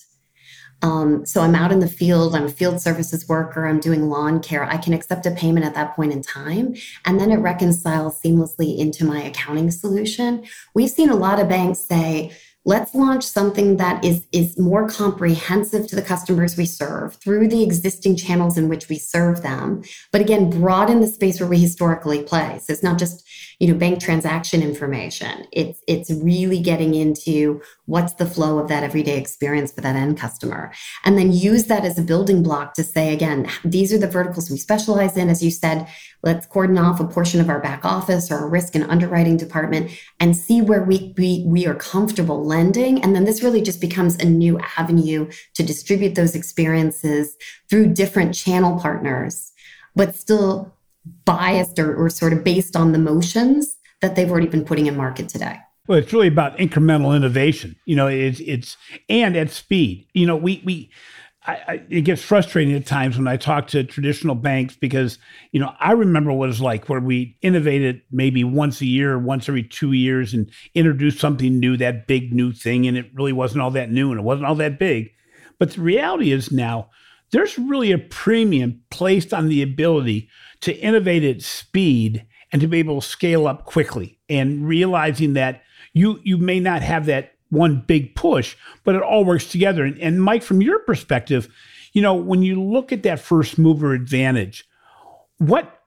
[0.83, 4.41] Um, so I'm out in the field, I'm a field services worker, I'm doing lawn
[4.41, 4.65] care.
[4.65, 6.75] I can accept a payment at that point in time,
[7.05, 10.45] and then it reconciles seamlessly into my accounting solution.
[10.75, 12.33] We've seen a lot of banks say,
[12.71, 17.65] let's launch something that is is more comprehensive to the customers we serve through the
[17.65, 19.83] existing channels in which we serve them.
[20.13, 22.61] But again broaden the space where we historically play.
[22.63, 23.27] So it's not just
[23.59, 25.49] you know bank transaction information.
[25.51, 30.17] It's it's really getting into what's the flow of that everyday experience for that end
[30.17, 30.73] customer.
[31.05, 34.49] And then use that as a building block to say again these are the verticals
[34.49, 35.29] we specialize in.
[35.29, 35.89] As you said
[36.23, 39.91] let's cordon off a portion of our back office or our risk and underwriting department
[40.19, 43.03] and see where we, we, we are comfortable lending.
[43.03, 47.37] And then this really just becomes a new avenue to distribute those experiences
[47.69, 49.53] through different channel partners,
[49.97, 50.75] but still
[51.25, 54.97] biased or, or sort of based on the motions that they've already been putting in
[54.97, 55.59] market today.
[55.87, 57.75] Well, it's really about incremental innovation.
[57.85, 58.77] You know, it's it's
[59.09, 60.07] and at speed.
[60.13, 60.91] You know, we we
[61.51, 65.19] I, I, it gets frustrating at times when I talk to traditional banks because
[65.51, 69.19] you know I remember what it was like where we innovated maybe once a year,
[69.19, 73.33] once every two years, and introduced something new, that big new thing, and it really
[73.33, 75.11] wasn't all that new and it wasn't all that big.
[75.59, 76.91] But the reality is now
[77.33, 80.29] there's really a premium placed on the ability
[80.61, 85.63] to innovate at speed and to be able to scale up quickly, and realizing that
[85.95, 89.85] you you may not have that one big push, but it all works together.
[89.85, 91.49] And, and Mike, from your perspective,
[91.93, 94.65] you know, when you look at that first mover advantage,
[95.39, 95.81] what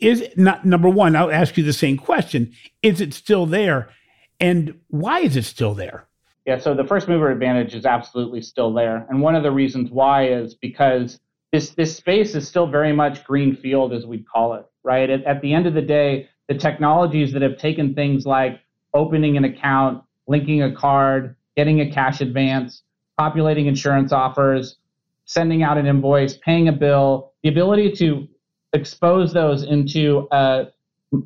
[0.00, 1.16] is not number one?
[1.16, 3.90] I'll ask you the same question: Is it still there,
[4.38, 6.06] and why is it still there?
[6.46, 9.90] Yeah, so the first mover advantage is absolutely still there, and one of the reasons
[9.90, 11.18] why is because
[11.52, 14.66] this this space is still very much green field, as we'd call it.
[14.82, 18.60] Right at, at the end of the day, the technologies that have taken things like
[18.94, 22.82] opening an account, linking a card, getting a cash advance,
[23.18, 24.76] populating insurance offers,
[25.24, 28.28] sending out an invoice, paying a bill, the ability to
[28.72, 30.68] expose those into a,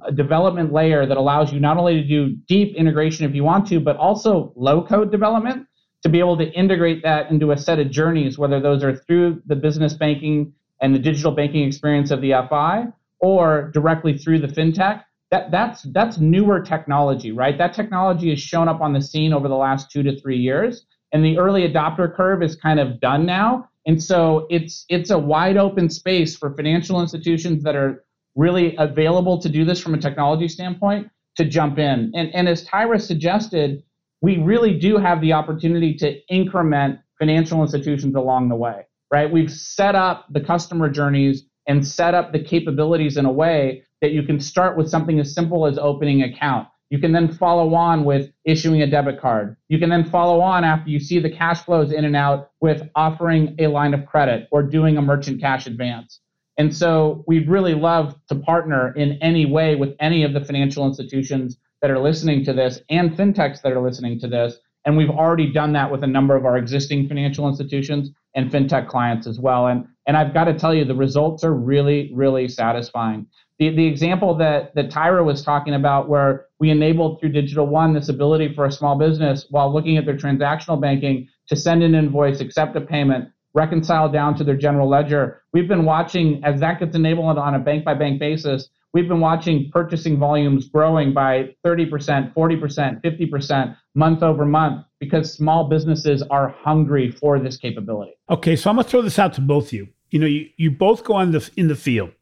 [0.06, 3.66] a, development layer that allows you not only to do deep integration if you want
[3.66, 5.66] to, but also low code development
[6.02, 9.42] to be able to integrate that into a set of journeys, whether those are through
[9.46, 12.86] the business banking and the digital banking experience of the FI
[13.20, 17.58] or directly through the fintech that that's that's newer technology, right?
[17.58, 20.86] That technology has shown up on the scene over the last two to three years,
[21.12, 23.68] and the early adopter curve is kind of done now.
[23.84, 28.04] And so it's it's a wide open space for financial institutions that are
[28.36, 32.12] really available to do this from a technology standpoint to jump in.
[32.14, 33.82] And and as Tyra suggested,
[34.22, 39.28] we really do have the opportunity to increment financial institutions along the way, right?
[39.32, 44.12] We've set up the customer journeys and set up the capabilities in a way that
[44.12, 46.68] you can start with something as simple as opening an account.
[46.90, 49.56] You can then follow on with issuing a debit card.
[49.68, 52.82] You can then follow on after you see the cash flows in and out with
[52.94, 56.20] offering a line of credit or doing a merchant cash advance.
[56.58, 60.86] And so we'd really love to partner in any way with any of the financial
[60.86, 64.58] institutions that are listening to this and fintechs that are listening to this.
[64.84, 68.86] And we've already done that with a number of our existing financial institutions and fintech
[68.86, 69.68] clients as well.
[69.68, 73.26] And, and I've got to tell you, the results are really, really satisfying.
[73.58, 77.94] The, the example that, that Tyra was talking about, where we enabled through Digital One
[77.94, 81.94] this ability for a small business while looking at their transactional banking to send an
[81.94, 85.42] invoice, accept a payment, reconcile down to their general ledger.
[85.52, 88.68] We've been watching as that gets enabled on a bank by bank basis.
[88.92, 95.68] We've been watching purchasing volumes growing by 30%, 40%, 50% month over month because small
[95.68, 98.12] businesses are hungry for this capability.
[98.30, 99.88] Okay, so I'm going to throw this out to both of you.
[100.10, 102.12] You know, you, you both go on the in the field.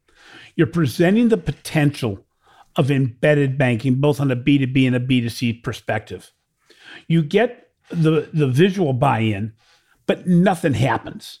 [0.55, 2.25] You're presenting the potential
[2.75, 6.31] of embedded banking, both on a B2B and a B2C perspective.
[7.07, 9.53] You get the, the visual buy in,
[10.05, 11.39] but nothing happens.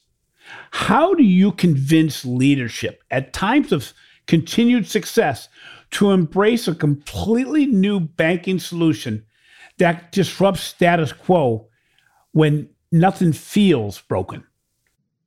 [0.71, 3.93] How do you convince leadership at times of
[4.27, 5.49] continued success
[5.91, 9.25] to embrace a completely new banking solution
[9.77, 11.67] that disrupts status quo
[12.31, 14.43] when nothing feels broken?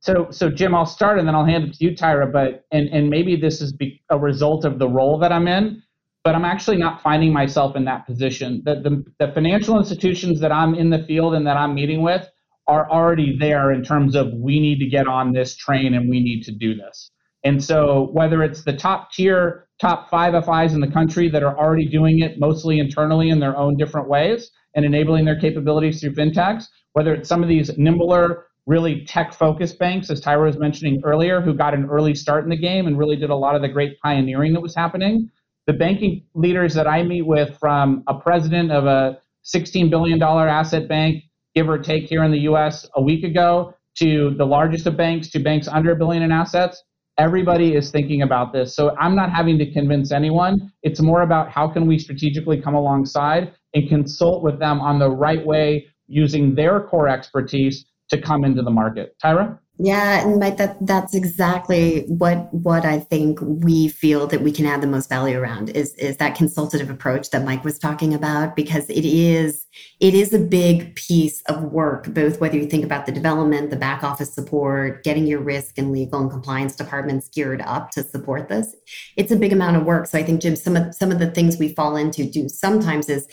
[0.07, 2.31] So, so Jim, I'll start and then I'll hand it to you, Tyra.
[2.31, 5.83] But and and maybe this is be, a result of the role that I'm in,
[6.23, 8.61] but I'm actually not finding myself in that position.
[8.63, 12.25] The, the the financial institutions that I'm in the field and that I'm meeting with
[12.69, 16.21] are already there in terms of we need to get on this train and we
[16.21, 17.11] need to do this.
[17.43, 21.57] And so, whether it's the top tier, top five FIs in the country that are
[21.57, 26.13] already doing it mostly internally in their own different ways and enabling their capabilities through
[26.13, 31.01] fintechs, whether it's some of these nimbler really tech focused banks, as Tyra was mentioning
[31.03, 33.61] earlier, who got an early start in the game and really did a lot of
[33.61, 35.31] the great pioneering that was happening.
[35.65, 40.87] The banking leaders that I meet with, from a president of a $16 billion asset
[40.87, 41.23] bank,
[41.55, 45.29] give or take here in the US a week ago, to the largest of banks
[45.29, 46.83] to banks under a billion in assets.
[47.17, 48.75] Everybody is thinking about this.
[48.75, 50.71] So I'm not having to convince anyone.
[50.83, 55.09] It's more about how can we strategically come alongside and consult with them on the
[55.09, 59.15] right way using their core expertise to come into the market.
[59.23, 59.59] Tyra?
[59.79, 64.65] Yeah, and Mike, that that's exactly what what I think we feel that we can
[64.65, 68.55] add the most value around is is that consultative approach that Mike was talking about
[68.55, 69.67] because it is
[69.99, 73.75] it is a big piece of work, both whether you think about the development, the
[73.75, 78.49] back office support, getting your risk and legal and compliance departments geared up to support
[78.49, 78.75] this.
[79.15, 80.07] It's a big amount of work.
[80.07, 83.09] So I think Jim, some of some of the things we fall into do sometimes
[83.09, 83.27] is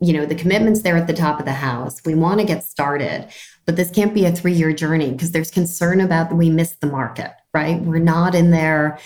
[0.00, 2.64] you know the commitments there at the top of the house we want to get
[2.64, 3.28] started
[3.66, 6.86] but this can't be a three year journey because there's concern about we miss the
[6.86, 8.98] market right we're not in there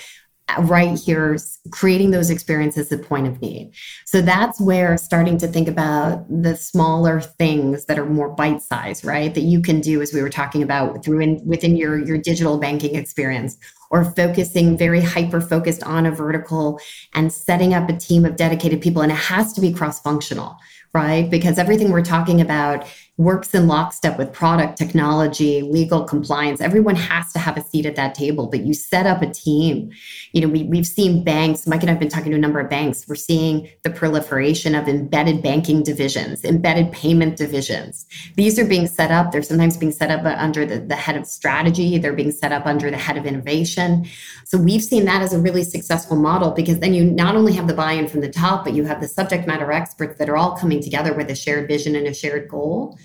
[0.49, 1.37] uh, right here
[1.71, 3.73] creating those experiences at point of need
[4.05, 9.05] so that's where starting to think about the smaller things that are more bite size
[9.05, 12.19] right that you can do as we were talking about through in, within your your
[12.19, 13.57] digital banking experience
[13.91, 16.81] or focusing very hyper focused on a vertical
[17.15, 19.03] and setting up a team of dedicated people.
[19.03, 20.57] And it has to be cross functional,
[20.95, 21.29] right?
[21.29, 22.87] Because everything we're talking about
[23.21, 26.59] works in lockstep with product, technology, legal compliance.
[26.59, 29.91] Everyone has to have a seat at that table, but you set up a team.
[30.33, 32.71] You know, we, we've seen banks, Mike and I've been talking to a number of
[32.71, 33.07] banks.
[33.07, 38.07] We're seeing the proliferation of embedded banking divisions, embedded payment divisions.
[38.37, 39.33] These are being set up.
[39.33, 41.99] They're sometimes being set up under the, the head of strategy.
[41.99, 44.07] They're being set up under the head of innovation.
[44.47, 47.69] So we've seen that as a really successful model because then you not only have
[47.69, 50.57] the buy-in from the top, but you have the subject matter experts that are all
[50.57, 52.99] coming together with a shared vision and a shared goal.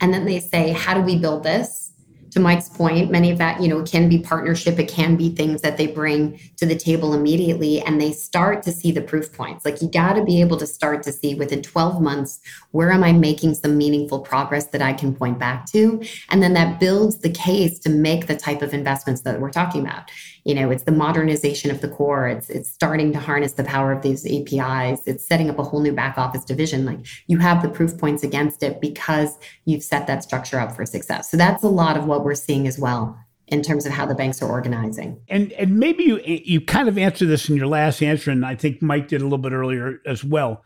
[0.00, 1.92] And then they say, how do we build this?
[2.32, 4.78] To Mike's point, many of that, you know, can be partnership.
[4.78, 8.70] It can be things that they bring to the table immediately and they start to
[8.70, 9.64] see the proof points.
[9.64, 12.38] Like you got to be able to start to see within 12 months,
[12.72, 16.02] where am I making some meaningful progress that I can point back to?
[16.28, 19.80] And then that builds the case to make the type of investments that we're talking
[19.80, 20.10] about
[20.48, 23.92] you know it's the modernization of the core it's it's starting to harness the power
[23.92, 27.62] of these apis it's setting up a whole new back office division like you have
[27.62, 31.62] the proof points against it because you've set that structure up for success so that's
[31.62, 33.16] a lot of what we're seeing as well
[33.48, 35.18] in terms of how the banks are organizing.
[35.28, 38.54] And and maybe you you kind of answered this in your last answer, and I
[38.54, 40.62] think Mike did a little bit earlier as well.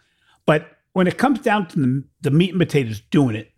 [0.47, 3.52] But when it comes down to the, the meat and potatoes doing it,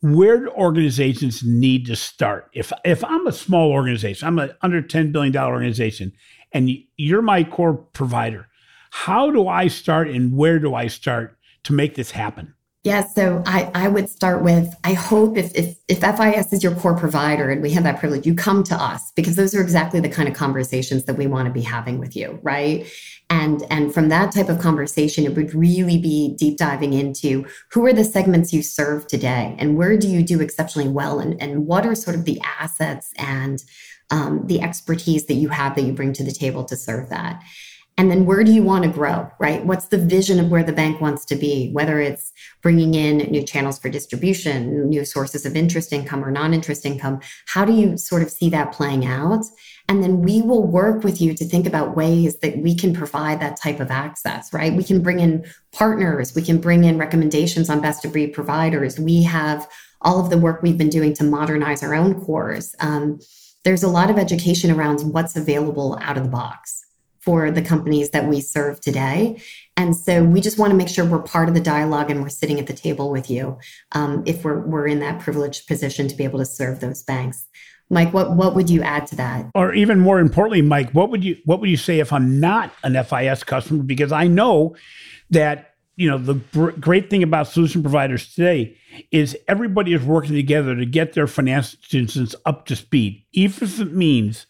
[0.00, 2.50] where do organizations need to start?
[2.52, 6.12] If if I'm a small organization, I'm an under $10 billion organization,
[6.52, 8.48] and you're my core provider,
[8.90, 12.54] how do I start and where do I start to make this happen?
[12.86, 16.72] Yeah, so I, I would start with I hope if, if if FIS is your
[16.76, 19.98] core provider and we have that privilege, you come to us because those are exactly
[19.98, 22.86] the kind of conversations that we want to be having with you, right?
[23.28, 27.84] And and from that type of conversation, it would really be deep diving into who
[27.86, 31.66] are the segments you serve today and where do you do exceptionally well and, and
[31.66, 33.64] what are sort of the assets and
[34.10, 37.42] um, the expertise that you have that you bring to the table to serve that.
[37.98, 39.64] And then where do you want to grow, right?
[39.64, 42.30] What's the vision of where the bank wants to be, whether it's
[42.60, 47.20] bringing in new channels for distribution, new sources of interest income or non interest income?
[47.46, 49.46] How do you sort of see that playing out?
[49.88, 53.40] And then we will work with you to think about ways that we can provide
[53.40, 54.74] that type of access, right?
[54.74, 59.00] We can bring in partners, we can bring in recommendations on best of breed providers.
[59.00, 59.66] We have
[60.02, 62.74] all of the work we've been doing to modernize our own cores.
[62.80, 63.20] Um,
[63.64, 66.85] there's a lot of education around what's available out of the box
[67.26, 69.42] for the companies that we serve today.
[69.76, 72.28] And so we just want to make sure we're part of the dialogue and we're
[72.28, 73.58] sitting at the table with you
[73.92, 77.46] um, if we're, we're in that privileged position to be able to serve those banks.
[77.90, 79.50] Mike, what, what would you add to that?
[79.56, 82.72] Or even more importantly, Mike, what would you what would you say if I'm not
[82.82, 83.82] an FIS customer?
[83.82, 84.74] Because I know
[85.30, 88.76] that you know the br- great thing about solution providers today
[89.12, 93.78] is everybody is working together to get their financial institutions up to speed, even if
[93.78, 94.46] it means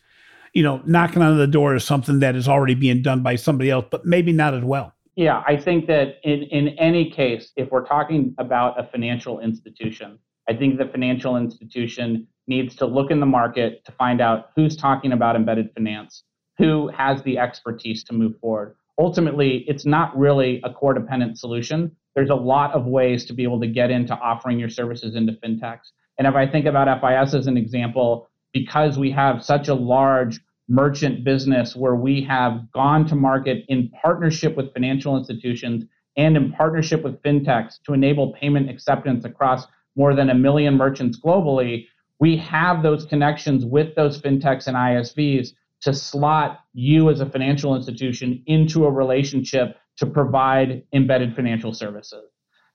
[0.57, 3.71] you know, knocking on the door is something that is already being done by somebody
[3.71, 4.91] else, but maybe not as well.
[5.15, 10.19] Yeah, I think that in, in any case, if we're talking about a financial institution,
[10.49, 14.79] I think the financial institution needs to look in the market to find out who's
[14.79, 16.23] talking about embedded finance,
[16.57, 18.77] who has the expertise to move forward.
[18.99, 21.95] Ultimately, it's not really a core dependent solution.
[22.15, 25.35] There's a lot of ways to be able to get into offering your services into
[25.35, 25.91] fintechs.
[26.17, 30.41] And if I think about FIS as an example, because we have such a large
[30.69, 35.85] merchant business where we have gone to market in partnership with financial institutions
[36.17, 41.19] and in partnership with fintechs to enable payment acceptance across more than a million merchants
[41.21, 41.87] globally.
[42.19, 45.51] We have those connections with those fintechs and ISVs
[45.83, 52.31] to slot you as a financial institution into a relationship to provide embedded financial services.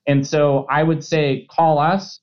[0.06, 2.20] And so I would say call us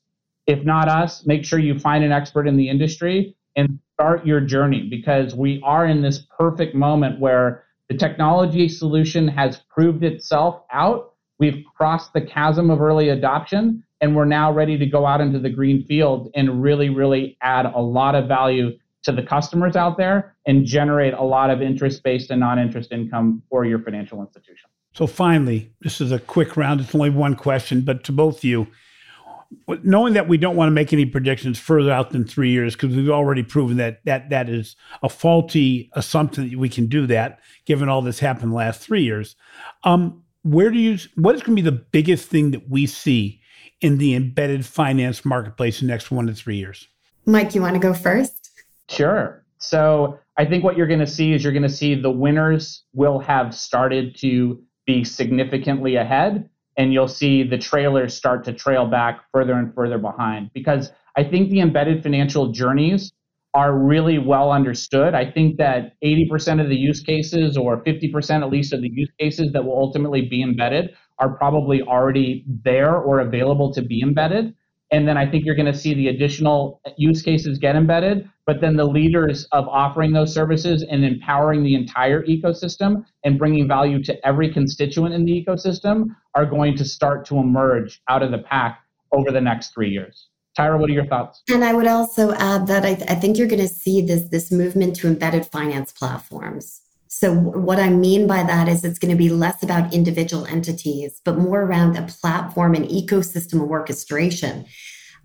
[0.49, 4.39] If not us, make sure you find an expert in the industry and start your
[4.39, 10.61] journey because we are in this perfect moment where the technology solution has proved itself
[10.71, 11.15] out.
[11.37, 15.37] We've crossed the chasm of early adoption and we're now ready to go out into
[15.37, 19.97] the green field and really, really add a lot of value to the customers out
[19.97, 24.21] there and generate a lot of interest based and non interest income for your financial
[24.21, 24.69] institution.
[24.93, 26.79] So, finally, this is a quick round.
[26.79, 28.67] It's only one question, but to both of you,
[29.83, 32.95] knowing that we don't want to make any predictions further out than three years because
[32.95, 37.39] we've already proven that that that is a faulty assumption that we can do that
[37.65, 39.35] given all this happened the last three years.
[39.83, 43.41] Um, where do you what is going to be the biggest thing that we see
[43.81, 46.87] in the embedded finance marketplace in the next one to three years?
[47.25, 48.51] Mike you want to go first?
[48.87, 49.43] Sure.
[49.57, 52.83] So i think what you're going to see is you're going to see the winners
[52.93, 58.87] will have started to be significantly ahead and you'll see the trailers start to trail
[58.87, 63.11] back further and further behind because I think the embedded financial journeys
[63.53, 65.13] are really well understood.
[65.13, 69.11] I think that 80% of the use cases, or 50% at least of the use
[69.19, 74.55] cases that will ultimately be embedded, are probably already there or available to be embedded.
[74.91, 78.59] And then I think you're going to see the additional use cases get embedded, but
[78.59, 84.03] then the leaders of offering those services and empowering the entire ecosystem and bringing value
[84.03, 88.39] to every constituent in the ecosystem are going to start to emerge out of the
[88.39, 88.79] pack
[89.11, 90.29] over the next three years.
[90.57, 91.43] Tyra, what are your thoughts?
[91.49, 94.23] And I would also add that I, th- I think you're going to see this,
[94.29, 96.81] this movement to embedded finance platforms.
[97.11, 101.19] So, what I mean by that is it's going to be less about individual entities,
[101.25, 104.65] but more around a platform and ecosystem of orchestration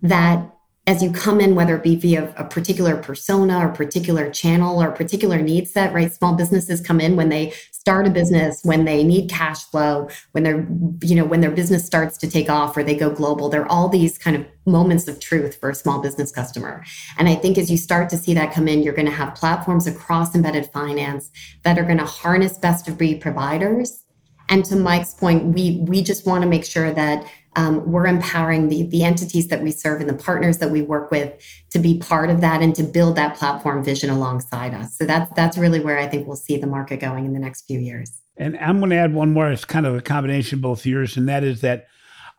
[0.01, 0.54] that
[0.87, 4.91] as you come in, whether it be via a particular persona or particular channel or
[4.91, 6.13] particular need set, right?
[6.13, 10.43] Small businesses come in when they start a business, when they need cash flow, when
[10.43, 10.67] they're,
[11.01, 13.49] you know, when their business starts to take off or they go global.
[13.49, 16.83] There are all these kind of moments of truth for a small business customer.
[17.17, 19.33] And I think as you start to see that come in, you're going to have
[19.33, 21.31] platforms across embedded finance
[21.63, 24.03] that are going to harness best of breed providers.
[24.49, 27.25] And to Mike's point, we we just want to make sure that
[27.55, 31.11] um, we're empowering the, the entities that we serve and the partners that we work
[31.11, 31.33] with
[31.71, 34.97] to be part of that and to build that platform vision alongside us.
[34.97, 37.63] So that's that's really where I think we'll see the market going in the next
[37.65, 38.21] few years.
[38.37, 39.49] And I'm going to add one more.
[39.49, 41.87] It's kind of a combination of both years, and that is that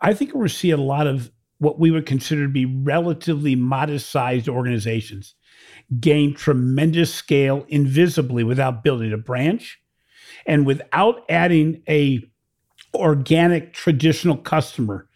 [0.01, 4.11] I think we're seeing a lot of what we would consider to be relatively modest
[4.11, 5.35] sized organizations
[6.01, 9.79] gain tremendous scale invisibly without building a branch
[10.45, 12.23] and without adding a
[12.97, 15.09] organic traditional customer,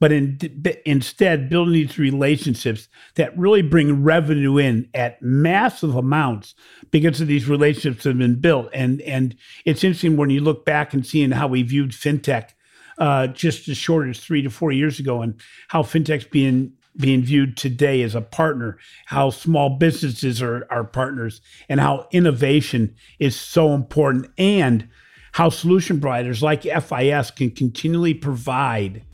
[0.00, 0.38] but in,
[0.84, 6.54] instead building these relationships that really bring revenue in at massive amounts
[6.90, 8.68] because of these relationships that have been built.
[8.74, 12.50] And and it's interesting when you look back and seeing how we viewed fintech
[12.98, 17.22] uh, just as short as three to four years ago, and how fintech's being being
[17.22, 23.38] viewed today as a partner, how small businesses are, are partners, and how innovation is
[23.38, 24.88] so important, and
[25.36, 29.04] how solution providers like FIS can continually provide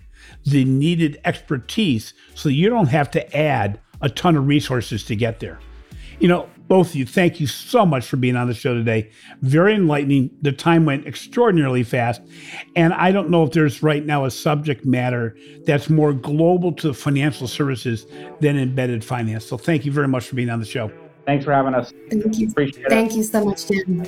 [0.45, 5.41] the needed expertise so you don't have to add a ton of resources to get
[5.41, 5.59] there.
[6.21, 9.11] You know, both of you, thank you so much for being on the show today.
[9.41, 10.31] Very enlightening.
[10.43, 12.23] The time went extraordinarily fast.
[12.77, 16.95] And I don't know if there's right now a subject matter that's more global to
[16.95, 18.07] financial services
[18.39, 19.45] than embedded finance.
[19.45, 20.89] So thank you very much for being on the show.
[21.27, 21.93] Thanks for having us.
[22.11, 22.49] Thank you.
[22.49, 22.91] Appreciate it.
[22.91, 23.17] Thank it.
[23.17, 24.05] you so much, Jim.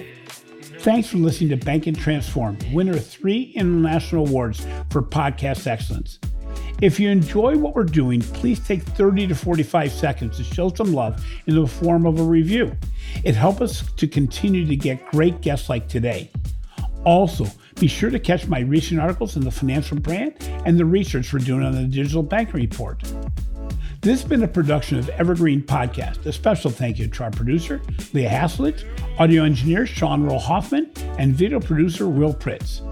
[0.85, 6.19] Thanks for listening to Banking Transformed, winner of three international awards for podcast excellence.
[6.83, 10.93] If you enjoy what we're doing, please take 30 to 45 seconds to show some
[10.93, 12.77] love in the form of a review.
[13.25, 16.31] It helps us to continue to get great guests like today.
[17.05, 17.47] Also,
[17.81, 20.35] be sure to catch my recent articles in the financial brand
[20.67, 23.03] and the research we're doing on the digital banking report.
[24.05, 26.27] This has been a production of Evergreen Podcast.
[26.27, 27.81] A special thank you to our producer,
[28.13, 28.85] Leah Haslich,
[29.19, 32.83] audio engineer, Sean Rule-Hoffman, and video producer, Will Pritz.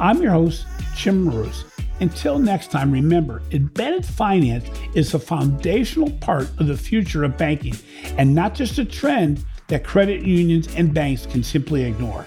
[0.00, 1.62] I'm your host, Jim Marous.
[2.00, 7.76] Until next time, remember, embedded finance is a foundational part of the future of banking
[8.16, 12.26] and not just a trend that credit unions and banks can simply ignore.